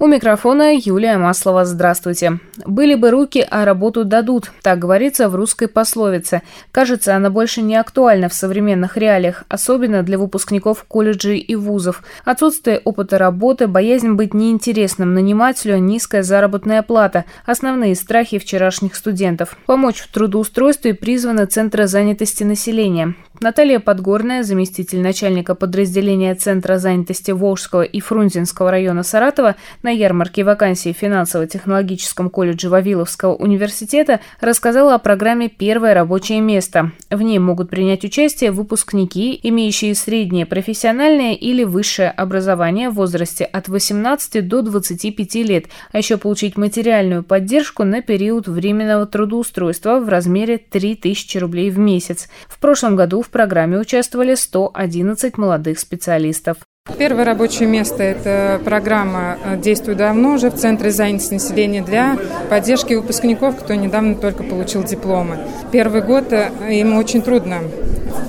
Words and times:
У 0.00 0.06
микрофона 0.06 0.76
Юлия 0.76 1.18
Маслова. 1.18 1.64
Здравствуйте. 1.64 2.38
«Были 2.64 2.94
бы 2.94 3.10
руки, 3.10 3.44
а 3.50 3.64
работу 3.64 4.04
дадут», 4.04 4.52
так 4.62 4.78
говорится 4.78 5.28
в 5.28 5.34
русской 5.34 5.66
пословице. 5.66 6.42
Кажется, 6.70 7.16
она 7.16 7.30
больше 7.30 7.62
не 7.62 7.74
актуальна 7.74 8.28
в 8.28 8.32
современных 8.32 8.96
реалиях, 8.96 9.42
особенно 9.48 10.04
для 10.04 10.16
выпускников 10.16 10.84
колледжей 10.84 11.38
и 11.38 11.56
вузов. 11.56 12.04
Отсутствие 12.24 12.80
опыта 12.84 13.18
работы, 13.18 13.66
боязнь 13.66 14.12
быть 14.12 14.34
неинтересным 14.34 15.14
нанимателю, 15.14 15.78
низкая 15.78 16.22
заработная 16.22 16.82
плата– 16.82 17.24
основные 17.44 17.96
страхи 17.96 18.38
вчерашних 18.38 18.94
студентов. 18.94 19.56
Помочь 19.66 19.98
в 19.98 20.12
трудоустройстве 20.12 20.94
призваны 20.94 21.46
Центры 21.46 21.88
занятости 21.88 22.44
населения. 22.44 23.14
Наталья 23.40 23.78
Подгорная, 23.78 24.42
заместитель 24.42 25.00
начальника 25.00 25.54
подразделения 25.54 26.34
Центра 26.34 26.78
занятости 26.78 27.30
Волжского 27.30 27.82
и 27.82 28.00
Фрунзенского 28.00 28.72
района 28.72 29.04
Саратова, 29.04 29.54
на 29.88 29.92
ярмарке 29.92 30.44
вакансий 30.44 30.92
в 30.92 30.98
финансово-технологическом 30.98 32.28
колледже 32.28 32.68
Вавиловского 32.68 33.34
университета, 33.34 34.20
рассказала 34.38 34.94
о 34.94 34.98
программе 34.98 35.48
«Первое 35.48 35.94
рабочее 35.94 36.42
место». 36.42 36.92
В 37.08 37.22
ней 37.22 37.38
могут 37.38 37.70
принять 37.70 38.04
участие 38.04 38.50
выпускники, 38.50 39.40
имеющие 39.42 39.94
среднее 39.94 40.44
профессиональное 40.44 41.32
или 41.32 41.64
высшее 41.64 42.10
образование 42.10 42.90
в 42.90 42.96
возрасте 42.96 43.46
от 43.46 43.68
18 43.68 44.46
до 44.46 44.60
25 44.60 45.34
лет, 45.36 45.64
а 45.90 45.96
еще 45.96 46.18
получить 46.18 46.58
материальную 46.58 47.22
поддержку 47.22 47.84
на 47.84 48.02
период 48.02 48.46
временного 48.46 49.06
трудоустройства 49.06 50.00
в 50.00 50.08
размере 50.10 50.58
3000 50.58 51.38
рублей 51.38 51.70
в 51.70 51.78
месяц. 51.78 52.28
В 52.46 52.58
прошлом 52.58 52.94
году 52.94 53.22
в 53.22 53.30
программе 53.30 53.78
участвовали 53.78 54.34
111 54.34 55.38
молодых 55.38 55.78
специалистов. 55.78 56.58
Первое 56.96 57.24
рабочее 57.24 57.68
место– 57.68 58.02
это 58.04 58.60
программа 58.64 59.36
действует 59.62 59.98
давно 59.98 60.34
уже 60.34 60.50
в 60.50 60.54
Центре 60.54 60.90
занятости 60.90 61.34
населения 61.34 61.82
для 61.82 62.16
поддержки 62.48 62.94
выпускников, 62.94 63.56
кто 63.56 63.74
недавно 63.74 64.14
только 64.14 64.42
получил 64.42 64.82
дипломы. 64.82 65.38
Первый 65.70 66.02
год 66.02 66.32
э, 66.32 66.50
им 66.70 66.96
очень 66.96 67.22
трудно 67.22 67.58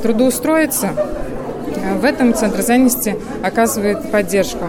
трудоустроиться. 0.04 0.90
В 2.00 2.06
этом 2.06 2.34
Центр 2.34 2.62
занятости 2.62 3.16
оказывает 3.42 4.12
поддержку. 4.12 4.66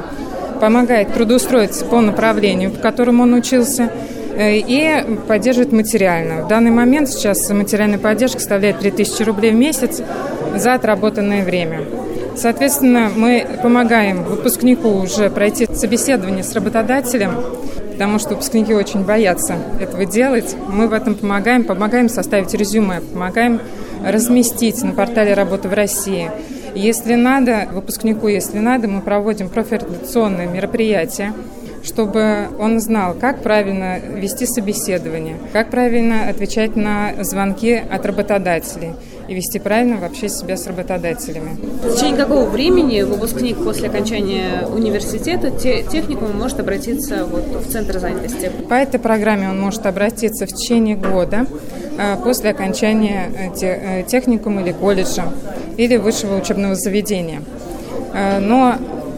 Помогает 0.61 1.13
трудоустроиться 1.13 1.85
по 1.85 2.01
направлению, 2.01 2.71
по 2.71 2.79
которому 2.79 3.25
он 3.25 3.35
учился, 3.35 3.91
э, 4.37 4.57
и 4.57 5.19
поддерживает 5.27 5.73
материально. 5.73 6.45
В 6.45 6.49
данный 6.49 6.71
момент 6.71 7.09
сейчас 7.11 7.51
материальная 7.51 7.99
поддержка 7.99 8.39
составляет 8.39 8.79
3000 8.79 9.23
рублей 9.25 9.51
в 9.51 9.57
месяц 9.57 10.01
за 10.55 10.75
отработанное 10.75 11.45
время. 11.45 11.81
Соответственно, 12.37 13.11
мы 13.15 13.47
помогаем 13.63 14.23
выпускнику 14.25 14.89
уже 14.89 15.31
пройти 15.31 15.67
собеседование 15.73 16.43
с 16.43 16.53
работодателем, 16.55 17.33
потому 17.93 18.19
что 18.19 18.31
выпускники 18.31 18.73
очень 18.73 19.05
боятся 19.05 19.57
этого 19.81 20.07
делать. 20.07 20.57
Мы 20.69 20.89
в 20.89 20.93
этом 20.93 21.15
помогаем, 21.15 21.65
помогаем 21.65 22.09
составить 22.09 22.55
резюме, 22.55 23.01
помогаем 23.01 23.61
разместить 24.05 24.83
на 24.83 24.93
портале 24.93 25.35
работы 25.35 25.69
в 25.69 25.75
России. 25.75 26.31
Если 26.75 27.15
надо, 27.15 27.69
выпускнику, 27.73 28.29
если 28.29 28.59
надо, 28.59 28.89
мы 28.89 29.01
проводим 29.01 29.49
профориентационные 29.49 30.47
мероприятия, 30.49 31.35
чтобы 31.83 32.49
он 32.59 32.81
знал, 32.81 33.15
как 33.15 33.43
правильно 33.43 33.99
вести 33.99 34.47
собеседование, 34.47 35.37
как 35.53 35.71
правильно 35.71 36.29
отвечать 36.29 36.77
на 36.77 37.13
звонки 37.23 37.75
от 37.75 38.05
работодателей 38.05 38.93
и 39.29 39.35
вести 39.35 39.59
правильно 39.61 39.97
вообще 39.97 40.29
себя 40.29 40.57
с 40.57 40.67
работодателями. 40.67 41.57
В 41.85 41.95
течение 41.95 42.17
какого 42.17 42.49
времени 42.49 43.03
выпускник 43.03 43.63
после 43.63 43.89
окончания 43.89 44.67
университета, 44.67 45.51
те, 45.51 45.85
техникума 45.85 46.33
может 46.33 46.59
обратиться 46.59 47.25
вот 47.25 47.47
в 47.65 47.71
Центр 47.71 47.99
занятости? 47.99 48.51
По 48.69 48.75
этой 48.75 48.99
программе 48.99 49.49
он 49.49 49.61
может 49.61 49.87
обратиться 49.87 50.47
в 50.47 50.49
течение 50.49 50.97
года 50.97 51.47
а, 51.97 52.17
после 52.17 52.51
окончания 52.51 53.31
э, 53.61 54.01
э, 54.01 54.03
техникума 54.03 54.63
или 54.63 54.73
колледжа 54.73 55.33
или 55.77 55.97
высшего 55.97 56.37
учебного 56.37 56.75
заведения. 56.75 57.43
Но 58.41 58.75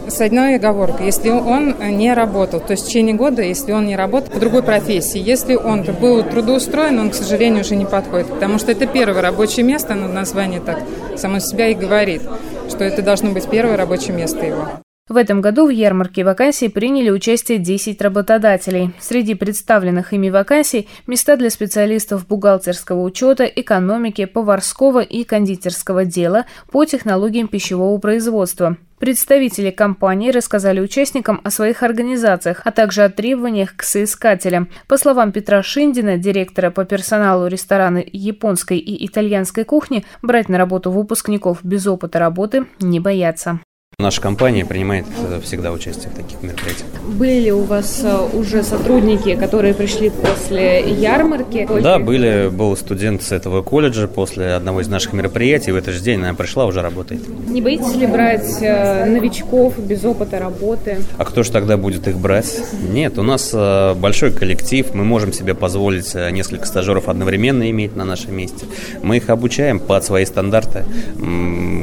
с 0.07 0.21
одной 0.21 0.55
оговоркой, 0.55 1.07
если 1.07 1.29
он 1.29 1.75
не 1.97 2.13
работал, 2.13 2.59
то 2.59 2.71
есть 2.71 2.83
в 2.83 2.87
течение 2.87 3.15
года, 3.15 3.41
если 3.41 3.71
он 3.71 3.85
не 3.85 3.95
работал 3.95 4.33
в 4.33 4.39
другой 4.39 4.63
профессии, 4.63 5.19
если 5.19 5.55
он 5.55 5.83
был 5.83 6.23
трудоустроен, 6.23 6.99
он, 6.99 7.09
к 7.09 7.15
сожалению, 7.15 7.61
уже 7.61 7.75
не 7.75 7.85
подходит, 7.85 8.27
потому 8.27 8.57
что 8.57 8.71
это 8.71 8.85
первое 8.87 9.21
рабочее 9.21 9.65
место, 9.65 9.95
но 9.95 10.07
название 10.07 10.59
так 10.61 10.79
само 11.15 11.39
себя 11.39 11.67
и 11.69 11.75
говорит, 11.75 12.21
что 12.69 12.83
это 12.83 13.01
должно 13.01 13.31
быть 13.31 13.49
первое 13.49 13.77
рабочее 13.77 14.15
место 14.15 14.45
его. 14.45 14.67
В 15.09 15.17
этом 15.17 15.41
году 15.41 15.67
в 15.67 15.69
ярмарке 15.69 16.23
вакансий 16.23 16.69
приняли 16.69 17.09
участие 17.09 17.57
10 17.57 18.01
работодателей. 18.01 18.93
Среди 19.01 19.35
представленных 19.35 20.13
ими 20.13 20.29
вакансий– 20.29 20.87
места 21.07 21.35
для 21.35 21.49
специалистов 21.49 22.25
бухгалтерского 22.25 23.01
учета, 23.01 23.43
экономики, 23.43 24.23
поварского 24.23 25.01
и 25.01 25.25
кондитерского 25.25 26.05
дела 26.05 26.45
по 26.71 26.85
технологиям 26.85 27.49
пищевого 27.49 27.97
производства. 27.97 28.77
Представители 29.03 29.69
компании 29.69 30.31
рассказали 30.31 30.79
участникам 30.79 31.41
о 31.43 31.49
своих 31.49 31.83
организациях, 31.83 32.61
а 32.63 32.71
также 32.71 33.03
о 33.03 33.09
требованиях 33.09 33.75
к 33.75 33.83
соискателям. 33.83 34.69
По 34.87 34.95
словам 34.95 35.33
Петра 35.33 35.61
Шиндина, 35.61 36.15
директора 36.15 36.71
по 36.71 36.85
персоналу 36.85 37.47
ресторана 37.47 38.01
японской 38.01 38.77
и 38.77 39.05
итальянской 39.05 39.65
кухни, 39.65 40.05
брать 40.21 40.47
на 40.47 40.57
работу 40.57 40.89
выпускников 40.89 41.65
без 41.65 41.85
опыта 41.85 42.17
работы 42.17 42.65
не 42.79 43.01
боятся. 43.01 43.59
Наша 43.99 44.21
компания 44.21 44.65
принимает 44.65 45.05
э, 45.29 45.39
всегда 45.43 45.71
участие 45.71 46.09
в 46.09 46.15
таких 46.15 46.41
мероприятиях. 46.41 46.87
Были 47.07 47.39
ли 47.39 47.51
у 47.51 47.61
вас 47.61 48.01
э, 48.03 48.27
уже 48.33 48.63
сотрудники, 48.63 49.35
которые 49.35 49.75
пришли 49.75 50.09
после 50.09 50.81
ярмарки? 50.89 51.67
Да, 51.79 51.99
были. 51.99 52.49
Был 52.49 52.75
студент 52.75 53.21
с 53.21 53.31
этого 53.31 53.61
колледжа 53.61 54.07
после 54.07 54.53
одного 54.53 54.81
из 54.81 54.87
наших 54.87 55.13
мероприятий. 55.13 55.71
В 55.71 55.75
этот 55.75 55.93
же 55.93 56.01
день 56.01 56.21
она 56.21 56.33
пришла, 56.33 56.65
уже 56.65 56.81
работает. 56.81 57.21
Не 57.47 57.61
боитесь 57.61 57.95
ли 57.95 58.07
брать 58.07 58.57
э, 58.61 59.05
новичков 59.05 59.77
без 59.77 60.03
опыта 60.03 60.39
работы? 60.39 60.97
А 61.19 61.25
кто 61.25 61.43
же 61.43 61.51
тогда 61.51 61.77
будет 61.77 62.07
их 62.07 62.17
брать? 62.17 62.51
Нет, 62.89 63.19
у 63.19 63.23
нас 63.23 63.53
большой 63.53 64.31
коллектив. 64.31 64.91
Мы 64.95 65.03
можем 65.03 65.31
себе 65.33 65.53
позволить 65.53 66.15
несколько 66.15 66.65
стажеров 66.65 67.09
одновременно 67.09 67.69
иметь 67.69 67.95
на 67.95 68.05
нашем 68.05 68.35
месте. 68.35 68.65
Мы 69.03 69.17
их 69.17 69.29
обучаем 69.29 69.79
под 69.79 70.03
свои 70.03 70.25
стандарты. 70.25 70.83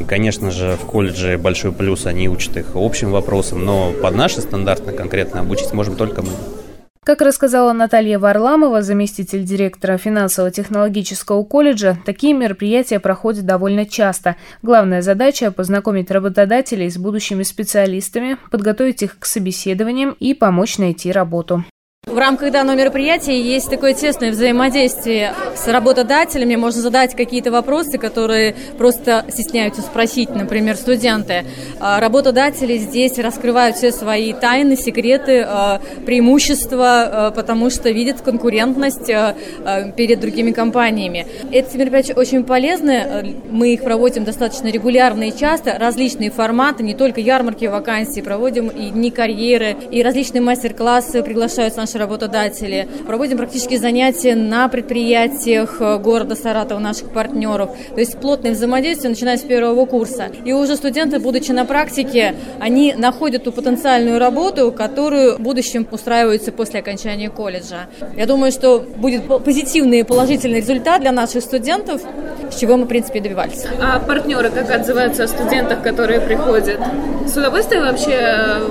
Конечно 0.07 0.51
же, 0.51 0.75
в 0.75 0.85
колледже 0.85 1.37
большой 1.37 1.71
плюс 1.71 2.01
плюс 2.01 2.07
они 2.11 2.29
учат 2.29 2.57
их 2.57 2.75
общим 2.75 3.11
вопросам, 3.11 3.65
но 3.65 3.91
под 3.93 4.15
наши 4.15 4.41
стандарты 4.41 4.91
конкретно 4.91 5.39
обучить 5.39 5.73
можем 5.73 5.95
только 5.95 6.21
мы. 6.21 6.31
Как 7.03 7.21
рассказала 7.21 7.73
Наталья 7.73 8.19
Варламова, 8.19 8.83
заместитель 8.83 9.43
директора 9.43 9.97
финансово-технологического 9.97 11.43
колледжа, 11.43 11.97
такие 12.05 12.33
мероприятия 12.33 12.99
проходят 12.99 13.43
довольно 13.43 13.87
часто. 13.87 14.35
Главная 14.61 15.01
задача– 15.01 15.51
познакомить 15.51 16.11
работодателей 16.11 16.91
с 16.91 16.99
будущими 16.99 17.41
специалистами, 17.41 18.37
подготовить 18.51 19.01
их 19.01 19.17
к 19.17 19.25
собеседованиям 19.25 20.15
и 20.19 20.35
помочь 20.35 20.77
найти 20.77 21.11
работу. 21.11 21.65
В 22.07 22.17
рамках 22.17 22.51
данного 22.51 22.77
мероприятия 22.77 23.39
есть 23.39 23.69
такое 23.69 23.93
тесное 23.93 24.31
взаимодействие 24.31 25.35
с 25.55 25.67
работодателями. 25.67 26.55
Можно 26.55 26.81
задать 26.81 27.15
какие-то 27.15 27.51
вопросы, 27.51 27.99
которые 27.99 28.55
просто 28.79 29.23
стесняются 29.29 29.83
спросить, 29.83 30.31
например, 30.31 30.77
студенты. 30.77 31.45
А, 31.79 31.99
работодатели 31.99 32.75
здесь 32.77 33.19
раскрывают 33.19 33.75
все 33.75 33.91
свои 33.91 34.33
тайны, 34.33 34.77
секреты, 34.77 35.45
а, 35.47 35.79
преимущества, 36.03 37.27
а, 37.27 37.31
потому 37.31 37.69
что 37.69 37.91
видят 37.91 38.21
конкурентность 38.21 39.05
перед 39.95 40.19
другими 40.19 40.53
компаниями. 40.53 41.27
Эти 41.51 41.77
мероприятия 41.77 42.15
очень 42.15 42.43
полезны. 42.43 43.35
Мы 43.51 43.75
их 43.75 43.83
проводим 43.83 44.23
достаточно 44.23 44.69
регулярно 44.69 45.29
и 45.29 45.37
часто. 45.37 45.77
Различные 45.77 46.31
форматы, 46.31 46.81
не 46.81 46.95
только 46.95 47.21
ярмарки 47.21 47.65
вакансий, 47.65 48.23
проводим 48.23 48.69
и 48.69 48.89
дни 48.89 49.11
карьеры, 49.11 49.75
и 49.91 50.01
различные 50.01 50.41
мастер-классы 50.41 51.21
приглашают 51.21 51.77
наши 51.77 51.90
работодатели. 51.99 52.87
Проводим 53.05 53.37
практически 53.37 53.77
занятия 53.77 54.35
на 54.35 54.67
предприятиях 54.67 55.77
э, 55.79 55.97
города 55.97 56.35
Саратова, 56.35 56.79
наших 56.79 57.09
партнеров. 57.09 57.71
То 57.93 57.99
есть 57.99 58.17
плотное 58.17 58.51
взаимодействие, 58.51 59.09
начиная 59.09 59.37
с 59.37 59.41
первого 59.41 59.85
курса. 59.85 60.29
И 60.45 60.53
уже 60.53 60.75
студенты, 60.75 61.19
будучи 61.19 61.51
на 61.51 61.65
практике, 61.65 62.35
они 62.59 62.93
находят 62.93 63.43
ту 63.43 63.51
потенциальную 63.51 64.19
работу, 64.19 64.71
которую 64.71 65.37
в 65.37 65.41
будущем 65.41 65.87
устраиваются 65.91 66.51
после 66.51 66.79
окончания 66.79 67.29
колледжа. 67.29 67.87
Я 68.15 68.25
думаю, 68.25 68.51
что 68.51 68.79
будет 68.79 69.27
позитивный 69.43 69.99
и 69.99 70.03
положительный 70.03 70.57
результат 70.57 71.01
для 71.01 71.11
наших 71.11 71.43
студентов, 71.43 72.01
с 72.51 72.55
чего 72.59 72.77
мы, 72.77 72.85
в 72.85 72.87
принципе, 72.87 73.19
добивались. 73.19 73.65
А 73.81 73.99
партнеры 73.99 74.49
как 74.49 74.69
отзываются 74.69 75.23
о 75.23 75.27
студентах, 75.27 75.81
которые 75.81 76.19
приходят? 76.19 76.79
С 77.27 77.37
удовольствием 77.37 77.83
вообще 77.83 78.17
э, 78.19 78.69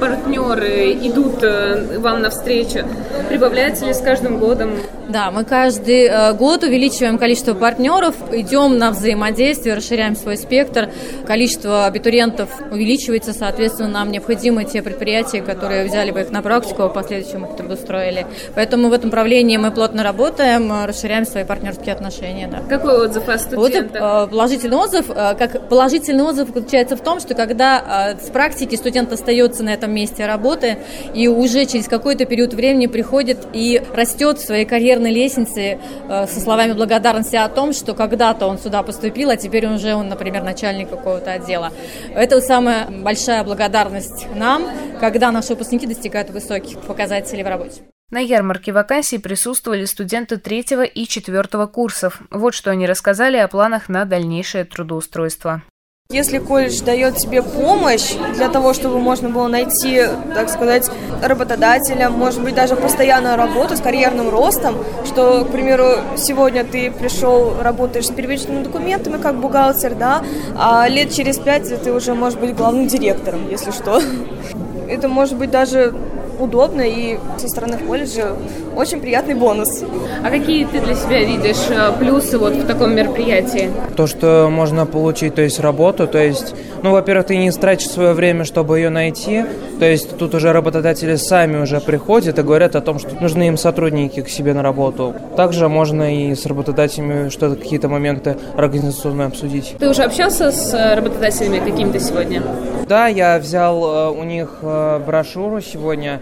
партнеры 0.00 0.92
идут 0.94 1.42
э, 1.42 1.98
вам 1.98 2.22
навстречу? 2.22 2.86
Прибавляется 3.28 3.86
ли 3.86 3.94
с 3.94 4.00
каждым 4.00 4.38
годом? 4.38 4.70
Да, 5.08 5.30
мы 5.30 5.44
каждый 5.44 6.04
э, 6.04 6.32
год 6.34 6.62
увеличиваем 6.62 7.18
количество 7.18 7.54
партнеров, 7.54 8.14
идем 8.32 8.78
на 8.78 8.90
взаимодействие, 8.90 9.74
расширяем 9.74 10.14
свой 10.14 10.36
спектр. 10.36 10.88
Количество 11.26 11.86
абитуриентов 11.86 12.48
увеличивается, 12.70 13.32
соответственно, 13.32 13.88
нам 13.88 14.12
необходимы 14.12 14.64
те 14.64 14.82
предприятия, 14.82 15.42
которые 15.42 15.84
взяли 15.84 16.12
бы 16.12 16.20
их 16.20 16.30
на 16.30 16.42
практику, 16.42 16.82
а 16.84 16.88
в 16.88 16.92
последующем 16.92 17.44
их 17.44 17.56
трудоустроили. 17.56 18.26
Поэтому 18.54 18.88
в 18.88 18.92
этом 18.92 19.10
направлении 19.10 19.56
мы 19.56 19.72
плотно 19.72 20.04
работаем, 20.04 20.86
расширяем 20.86 21.26
свои 21.26 21.44
партнерские 21.44 21.92
отношения. 21.92 22.48
Да. 22.48 22.60
Какой 22.68 23.04
отзыв 23.06 23.28
о 23.28 23.38
студентах? 23.38 24.02
Отзыв, 24.02 24.26
э, 24.26 24.26
положительный 24.30 24.76
отзыв. 24.76 25.06
Как 25.08 25.68
положительный 25.68 26.24
отзыв 26.24 26.48
заключается 26.48 26.96
в 26.96 27.00
том, 27.00 27.18
что 27.18 27.34
когда 27.34 28.14
с 28.22 28.30
практики 28.30 28.76
студент 28.76 29.12
остается 29.12 29.64
на 29.64 29.70
этом 29.70 29.89
месте 29.92 30.26
работы 30.26 30.78
и 31.14 31.28
уже 31.28 31.66
через 31.66 31.88
какой-то 31.88 32.24
период 32.24 32.54
времени 32.54 32.86
приходит 32.86 33.38
и 33.52 33.82
растет 33.94 34.38
в 34.38 34.44
своей 34.44 34.64
карьерной 34.64 35.12
лестнице 35.12 35.78
э, 36.08 36.26
со 36.26 36.40
словами 36.40 36.72
благодарности 36.72 37.36
о 37.36 37.48
том, 37.48 37.72
что 37.72 37.94
когда-то 37.94 38.46
он 38.46 38.58
сюда 38.58 38.82
поступил, 38.82 39.30
а 39.30 39.36
теперь 39.36 39.66
он 39.66 39.74
уже, 39.74 39.94
он, 39.94 40.08
например, 40.08 40.42
начальник 40.42 40.90
какого-то 40.90 41.32
отдела. 41.32 41.72
Это 42.14 42.40
самая 42.40 42.86
большая 42.90 43.44
благодарность 43.44 44.26
нам, 44.34 44.64
когда 45.00 45.30
наши 45.30 45.50
выпускники 45.50 45.86
достигают 45.86 46.30
высоких 46.30 46.78
показателей 46.80 47.42
в 47.42 47.48
работе. 47.48 47.82
На 48.10 48.18
ярмарке 48.18 48.72
вакансий 48.72 49.18
присутствовали 49.18 49.84
студенты 49.84 50.36
третьего 50.36 50.82
и 50.82 51.06
четвертого 51.06 51.66
курсов. 51.66 52.20
Вот 52.30 52.54
что 52.54 52.72
они 52.72 52.86
рассказали 52.86 53.36
о 53.36 53.46
планах 53.46 53.88
на 53.88 54.04
дальнейшее 54.04 54.64
трудоустройство. 54.64 55.62
Если 56.12 56.38
колледж 56.38 56.80
дает 56.82 57.18
тебе 57.18 57.40
помощь 57.40 58.14
для 58.34 58.48
того, 58.48 58.74
чтобы 58.74 58.98
можно 58.98 59.28
было 59.28 59.46
найти, 59.46 60.02
так 60.34 60.48
сказать, 60.48 60.90
работодателя, 61.22 62.10
может 62.10 62.42
быть, 62.42 62.56
даже 62.56 62.74
постоянную 62.74 63.36
работу 63.36 63.76
с 63.76 63.80
карьерным 63.80 64.28
ростом, 64.28 64.74
что, 65.06 65.44
к 65.44 65.52
примеру, 65.52 65.98
сегодня 66.16 66.64
ты 66.64 66.90
пришел, 66.90 67.54
работаешь 67.62 68.08
с 68.08 68.10
первичными 68.10 68.64
документами 68.64 69.22
как 69.22 69.36
бухгалтер, 69.36 69.94
да, 69.94 70.24
а 70.58 70.88
лет 70.88 71.12
через 71.12 71.38
пять 71.38 71.68
ты 71.80 71.92
уже 71.92 72.14
можешь 72.14 72.40
быть 72.40 72.56
главным 72.56 72.88
директором, 72.88 73.48
если 73.48 73.70
что. 73.70 74.02
Это 74.88 75.06
может 75.06 75.36
быть 75.36 75.52
даже 75.52 75.94
удобно 76.40 76.82
и 76.82 77.18
со 77.38 77.48
стороны 77.48 77.78
колледжа 77.78 78.36
очень 78.76 79.00
приятный 79.00 79.34
бонус. 79.34 79.82
А 80.24 80.30
какие 80.30 80.64
ты 80.64 80.80
для 80.80 80.94
себя 80.94 81.24
видишь 81.24 81.68
э, 81.68 81.92
плюсы 81.98 82.38
вот 82.38 82.54
в 82.54 82.66
таком 82.66 82.94
мероприятии? 82.94 83.70
То, 83.96 84.06
что 84.06 84.48
можно 84.50 84.86
получить, 84.86 85.34
то 85.34 85.42
есть 85.42 85.60
работу, 85.60 86.06
то 86.06 86.18
есть, 86.18 86.54
ну, 86.82 86.92
во-первых, 86.92 87.26
ты 87.26 87.36
не 87.36 87.50
тратишь 87.50 87.90
свое 87.90 88.12
время, 88.12 88.44
чтобы 88.44 88.78
ее 88.78 88.90
найти, 88.90 89.44
то 89.78 89.84
есть 89.84 90.16
тут 90.16 90.34
уже 90.34 90.52
работодатели 90.52 91.16
сами 91.16 91.60
уже 91.62 91.80
приходят 91.80 92.38
и 92.38 92.42
говорят 92.42 92.76
о 92.76 92.80
том, 92.80 92.98
что 92.98 93.14
нужны 93.20 93.48
им 93.48 93.56
сотрудники 93.56 94.22
к 94.22 94.28
себе 94.28 94.54
на 94.54 94.62
работу. 94.62 95.14
Также 95.36 95.68
можно 95.68 96.14
и 96.14 96.34
с 96.34 96.46
работодателями 96.46 97.28
что-то, 97.28 97.56
какие-то 97.56 97.88
моменты 97.88 98.36
организационные 98.56 99.26
обсудить. 99.26 99.74
Ты 99.78 99.88
уже 99.88 100.02
общался 100.02 100.50
с 100.50 100.72
э, 100.74 100.94
работодателями 100.94 101.58
какими-то 101.58 102.00
сегодня? 102.00 102.42
Да, 102.88 103.06
я 103.06 103.38
взял 103.38 103.84
э, 103.84 104.10
у 104.10 104.24
них 104.24 104.58
брошюру 105.06 105.60
сегодня, 105.60 106.20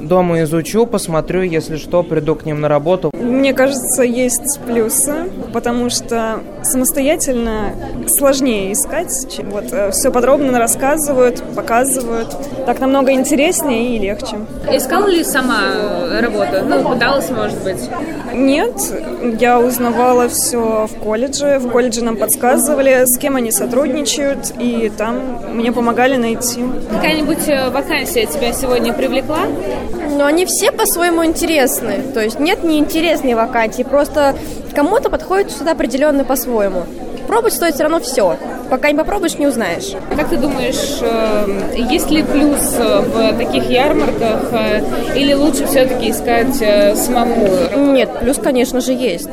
дома 0.00 0.42
изучу, 0.42 0.86
посмотрю, 0.86 1.42
если 1.42 1.76
что, 1.76 2.02
приду 2.02 2.34
к 2.34 2.44
ним 2.44 2.60
на 2.60 2.68
работу. 2.68 3.10
Мне 3.14 3.52
кажется, 3.52 4.02
есть 4.02 4.60
плюсы, 4.66 5.30
потому 5.52 5.90
что 5.90 6.40
самостоятельно 6.62 7.72
сложнее 8.08 8.72
искать. 8.72 9.34
Чем 9.34 9.50
вот 9.50 9.72
э, 9.72 9.90
все 9.90 10.10
подробно 10.10 10.58
рассказывают, 10.58 11.42
показывают. 11.54 12.36
Так 12.66 12.80
намного 12.80 13.12
интереснее 13.12 13.96
и 13.96 13.98
легче. 13.98 14.38
Искала 14.70 15.06
ли 15.06 15.24
сама 15.24 15.60
работу? 16.20 16.64
Ну, 16.66 16.88
пыталась, 16.88 17.30
может 17.30 17.62
быть? 17.62 17.88
Нет, 18.32 18.74
я 19.40 19.58
узнавала 19.58 20.28
все 20.28 20.86
в 20.86 20.98
колледже. 21.02 21.58
В 21.58 21.70
колледже 21.70 22.04
нам 22.04 22.16
подсказывали, 22.16 23.04
с 23.04 23.18
кем 23.18 23.36
они 23.36 23.50
сотрудничают, 23.50 24.52
и 24.58 24.90
там 24.96 25.40
мне 25.52 25.72
помогали 25.72 26.16
найти. 26.16 26.64
Какая-нибудь 26.90 27.48
э, 27.48 27.70
вакансия 27.70 28.26
тебя 28.26 28.52
сегодня 28.52 28.92
привлекла? 28.92 29.40
Но 30.16 30.26
они 30.26 30.44
все 30.44 30.70
по-своему 30.72 31.24
интересны. 31.24 32.02
То 32.12 32.20
есть 32.20 32.38
нет 32.38 32.62
неинтересной 32.64 33.34
вакансии, 33.34 33.82
просто 33.82 34.34
кому-то 34.74 35.10
подходит 35.10 35.50
что-то 35.50 35.72
определенное 35.72 36.24
по-своему. 36.24 36.84
Пробовать 37.26 37.54
стоит 37.54 37.74
все 37.74 37.84
равно 37.84 38.00
все. 38.00 38.36
Пока 38.70 38.90
не 38.90 38.96
попробуешь, 38.96 39.38
не 39.38 39.46
узнаешь. 39.46 39.92
Как 40.16 40.28
ты 40.28 40.36
думаешь, 40.36 40.98
э, 41.00 41.76
есть 41.76 42.10
ли 42.10 42.22
плюс 42.22 42.74
э, 42.78 43.00
в 43.00 43.36
таких 43.38 43.70
ярмарках 43.70 44.52
э, 44.52 44.82
или 45.16 45.32
лучше 45.34 45.66
все-таки 45.66 46.10
искать 46.10 46.56
самому? 46.96 47.48
Нет, 47.76 48.10
плюс, 48.20 48.38
конечно 48.38 48.80
же, 48.80 48.92
есть 48.92 49.30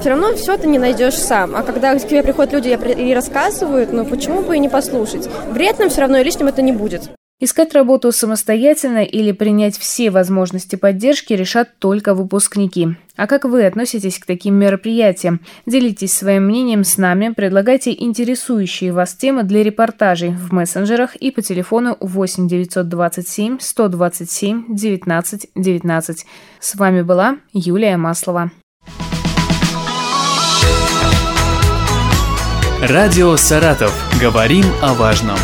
все 0.00 0.10
равно 0.10 0.34
все 0.34 0.56
ты 0.56 0.68
не 0.68 0.78
найдешь 0.78 1.16
сам. 1.16 1.56
А 1.56 1.62
когда 1.62 1.94
к 1.94 2.06
тебе 2.06 2.22
приходят 2.22 2.52
люди 2.52 2.68
и 2.68 3.14
рассказывают, 3.14 3.92
ну 3.92 4.04
почему 4.04 4.42
бы 4.42 4.56
и 4.56 4.58
не 4.58 4.68
послушать? 4.68 5.28
Вредным 5.50 5.90
все 5.90 6.02
равно 6.02 6.18
и 6.18 6.24
лишним 6.24 6.46
это 6.46 6.62
не 6.62 6.72
будет. 6.72 7.10
Искать 7.40 7.72
работу 7.72 8.10
самостоятельно 8.10 9.04
или 9.04 9.30
принять 9.30 9.78
все 9.78 10.10
возможности 10.10 10.74
поддержки 10.74 11.32
решат 11.34 11.78
только 11.78 12.12
выпускники. 12.12 12.96
А 13.14 13.28
как 13.28 13.44
вы 13.44 13.64
относитесь 13.64 14.18
к 14.18 14.26
таким 14.26 14.56
мероприятиям? 14.56 15.40
Делитесь 15.64 16.14
своим 16.14 16.46
мнением 16.46 16.82
с 16.82 16.96
нами, 16.96 17.32
предлагайте 17.32 17.92
интересующие 17.92 18.92
вас 18.92 19.14
темы 19.14 19.44
для 19.44 19.62
репортажей 19.62 20.30
в 20.30 20.52
мессенджерах 20.52 21.14
и 21.14 21.30
по 21.30 21.40
телефону 21.40 21.96
8 22.00 22.48
927 22.48 23.58
127 23.60 24.74
19 24.74 25.50
19. 25.54 26.26
С 26.58 26.74
вами 26.74 27.02
была 27.02 27.36
Юлия 27.52 27.96
Маслова. 27.96 28.50
Радио 32.82 33.36
«Саратов». 33.36 33.92
Говорим 34.20 34.64
о 34.82 34.94
важном. 34.94 35.38